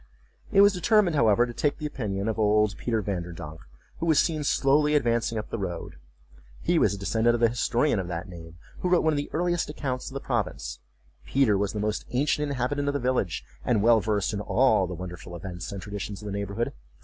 It 0.51 0.61
was 0.61 0.73
determined, 0.73 1.15
however, 1.15 1.45
to 1.45 1.53
take 1.53 1.77
the 1.77 1.85
opinion 1.85 2.27
of 2.27 2.39
old 2.39 2.75
Peter 2.75 3.03
Vanderdonk, 3.03 3.59
who 3.99 4.07
was 4.07 4.17
seen 4.17 4.43
slowly 4.43 4.95
advancing 4.95 5.37
up 5.37 5.51
the 5.51 5.59
road. 5.59 5.97
He 6.59 6.79
was 6.79 6.95
a 6.95 6.97
descendant 6.97 7.35
of 7.35 7.39
the 7.39 7.49
historian 7.49 7.99
of 7.99 8.07
that 8.07 8.27
name, 8.27 8.57
who 8.79 8.89
wrote 8.89 9.03
one 9.03 9.13
of 9.13 9.17
the 9.17 9.29
earliest 9.31 9.69
accounts 9.69 10.09
of 10.09 10.15
the 10.15 10.19
province. 10.19 10.79
Peter 11.27 11.55
was 11.55 11.73
the 11.73 11.79
most 11.79 12.05
ancient 12.09 12.49
inhabitant 12.49 12.87
of 12.87 12.95
the 12.95 12.99
village, 12.99 13.45
and 13.63 13.83
well 13.83 14.01
versed 14.01 14.33
in 14.33 14.41
all 14.41 14.87
the 14.87 14.95
wonderful 14.95 15.35
events 15.35 15.71
and 15.71 15.83
traditions 15.83 16.19
of 16.19 16.25
the 16.25 16.31
neighborhood. 16.31 16.73